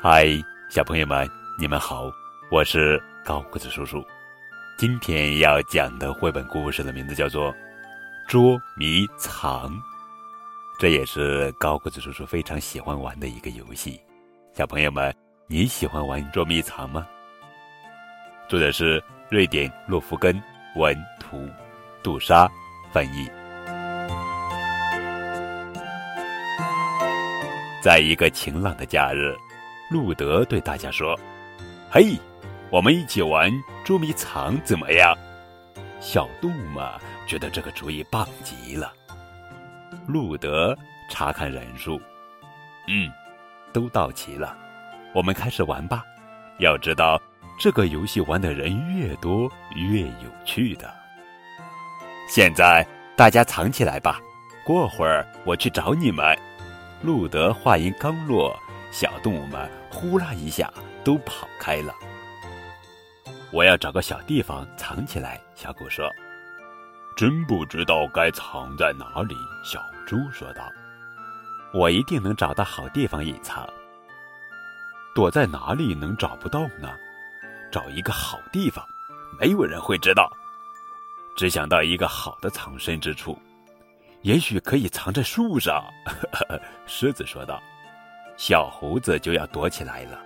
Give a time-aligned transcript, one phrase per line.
[0.00, 0.28] 嗨，
[0.70, 1.28] 小朋友们，
[1.58, 2.08] 你们好，
[2.52, 4.06] 我是高个子叔叔。
[4.76, 7.52] 今天要讲的绘本故事的名字叫做
[8.28, 9.68] 《捉迷藏》，
[10.78, 14.00] 这也是高个子叔叔非常喜欢玩的一个游戏。
[14.54, 15.12] 小朋友们，
[15.48, 17.04] 你喜欢玩捉迷藏吗？
[18.48, 20.40] 作者是瑞典洛夫根
[20.76, 21.44] 文图，
[22.04, 22.48] 杜莎
[22.92, 23.28] 翻译。
[27.82, 29.36] 在一个晴朗的假日。
[29.90, 31.18] 路德对大家说
[31.90, 32.16] ：“嘿，
[32.70, 33.50] 我们一起玩
[33.84, 35.16] 捉迷藏怎么样？”
[36.00, 36.84] 小动物们
[37.26, 38.92] 觉得这个主意棒极了。
[40.06, 40.76] 路德
[41.10, 42.00] 查看人数，
[42.86, 43.10] 嗯，
[43.72, 44.56] 都到齐了。
[45.14, 46.04] 我们开始玩吧。
[46.58, 47.20] 要知道，
[47.58, 50.94] 这个游戏玩的人越多越有趣的。
[52.28, 52.86] 现在
[53.16, 54.20] 大家藏起来吧，
[54.64, 56.38] 过会儿我去找你们。
[57.02, 58.54] 路德话音刚落。
[58.90, 60.72] 小动物们呼啦一下
[61.04, 61.94] 都跑开了。
[63.50, 65.40] 我要找个小地方藏起来。
[65.54, 66.10] 小狗说
[67.16, 70.62] ：“真不知道该藏在哪里。”小猪说道
[71.74, 73.68] ：“我一定能找到好地方隐藏。
[75.14, 76.94] 躲在哪里能找不到呢？
[77.70, 78.84] 找一个好地方，
[79.38, 80.30] 没有人会知道。
[81.36, 83.38] 只想到一个好的藏身之处，
[84.22, 85.84] 也许可以藏在树上。”
[86.86, 87.62] 狮子说道。
[88.38, 90.18] 小猴子就要躲起来了。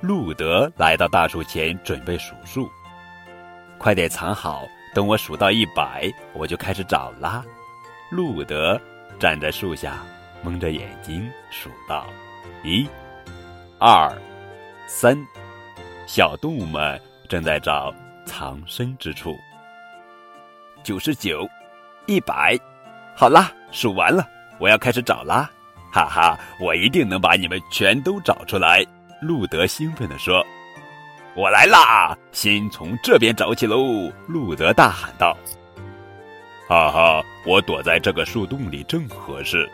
[0.00, 2.68] 路德来到大树前，准备数数。
[3.78, 7.44] 快点藏好，等我数到一百，我就开始找啦。
[8.10, 8.80] 路德
[9.20, 9.98] 站在树下，
[10.42, 12.06] 蒙着眼睛数到：
[12.64, 12.88] 一、
[13.78, 14.10] 二、
[14.88, 15.16] 三。
[16.06, 19.36] 小动物们正在找藏身之处。
[20.82, 21.46] 九十九，
[22.06, 22.58] 一百，
[23.14, 24.26] 好啦，数完了，
[24.58, 25.50] 我要开始找啦。
[25.92, 28.82] 哈哈，我一定能把你们全都找出来！
[29.20, 30.44] 路德兴奋地说
[31.36, 35.36] ：“我来啦，先从这边找起喽！”路德大喊道。
[36.66, 39.70] “哈哈，我躲在这个树洞里正合适。”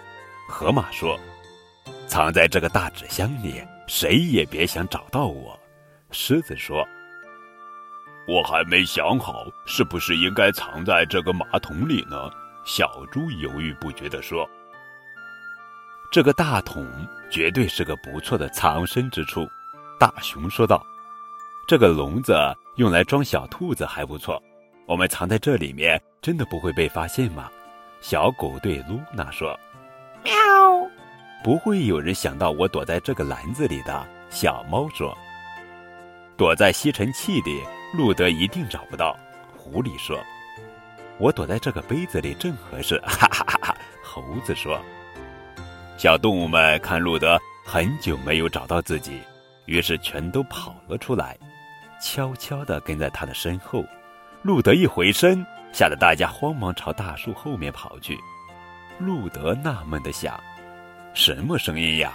[0.51, 1.17] 河马说。
[2.09, 5.59] “藏在这个大纸箱里，谁也别想找到我。”
[6.11, 6.85] 狮子说。
[8.27, 12.29] “我还没想好，是不是应该藏在这个马桶里呢？”
[12.67, 14.47] 小猪犹豫不决地说。
[16.11, 16.87] 这个大桶
[17.31, 19.47] 绝对是个不错的藏身之处，
[20.01, 20.83] 大熊说道。
[21.67, 22.35] 这个笼子
[22.77, 24.43] 用来装小兔子还不错，
[24.87, 27.51] 我们藏在这里面真的不会被发现吗？
[28.01, 29.59] 小狗对露娜说。
[30.25, 30.33] 喵，
[31.45, 34.07] 不会有人想到我躲在这个篮子里的。
[34.31, 35.17] 小猫说。
[36.39, 37.63] 躲在吸尘器里，
[37.95, 39.15] 路德一定找不到。
[39.57, 40.19] 狐狸说。
[41.19, 42.99] 我躲在这个杯子里正合适。
[43.01, 43.77] 哈哈哈哈！
[44.03, 44.81] 猴子说。
[45.99, 49.21] 小动物们看路德很久没有找到自己，
[49.67, 51.37] 于是全都跑了出来，
[52.01, 53.85] 悄悄地跟在他的身后。
[54.43, 58.17] 路德一回身，吓得大家慌忙朝大树后面跑去。
[59.01, 60.39] 路德纳闷地想
[61.15, 62.13] ：“什么声音呀？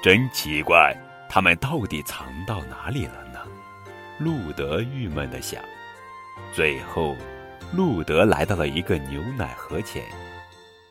[0.00, 0.96] 真奇怪，
[1.28, 3.40] 他们到底藏到哪里了呢？”
[4.16, 5.60] 路德郁闷地想。
[6.52, 7.16] 最后，
[7.72, 10.04] 路德来到了一个牛奶盒前。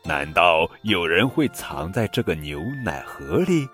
[0.04, 3.68] 难道有人会藏在这个牛奶盒里？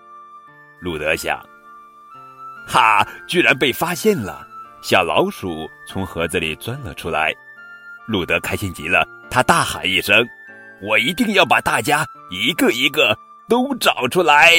[0.79, 1.43] 路德想。
[2.67, 3.05] 哈！
[3.27, 4.47] 居然被发现了！
[4.81, 7.33] 小老鼠从盒子里钻了出来。
[8.07, 10.15] 路德开心极了，他大喊一声
[10.81, 14.51] ：“我一定要把大家一个一个都找出来！”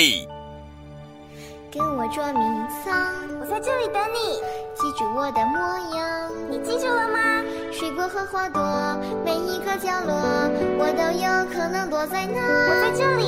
[1.72, 2.40] 跟我捉迷
[2.84, 4.42] 藏，我在这里等你。
[4.74, 5.58] 记住我的模
[5.96, 7.44] 样，你记住了吗？
[7.72, 8.60] 水果和花朵，
[9.24, 10.12] 每一个角落，
[10.78, 11.39] 我都有
[11.70, 12.40] 能躲在那。
[12.68, 13.24] 我在这里，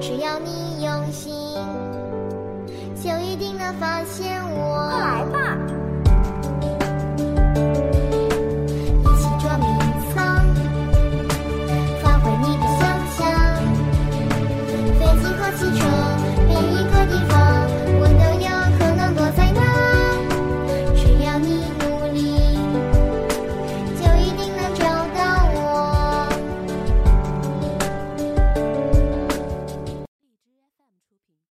[0.00, 1.32] 只要你用心，
[2.94, 4.90] 就一定能发现我。
[4.90, 5.56] 快来吧！